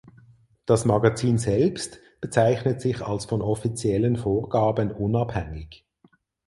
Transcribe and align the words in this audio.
Das 0.65 0.83
Magazin 0.83 1.37
selbst 1.37 1.99
bezeichnet 2.21 2.81
sich 2.81 3.01
als 3.01 3.25
von 3.25 3.43
offiziellen 3.43 4.15
Vorgaben 4.17 4.89
unabhängig. 4.91 5.85